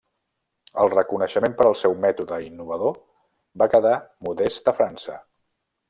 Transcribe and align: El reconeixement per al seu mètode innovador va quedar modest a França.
El 0.83 0.89
reconeixement 0.93 1.53
per 1.59 1.67
al 1.73 1.77
seu 1.83 1.93
mètode 2.07 2.41
innovador 2.47 2.99
va 3.63 3.71
quedar 3.77 3.95
modest 4.31 4.73
a 4.75 4.79
França. 4.81 5.25